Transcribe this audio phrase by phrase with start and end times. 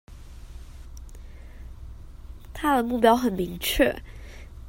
[2.55, 3.93] 他的目標很明確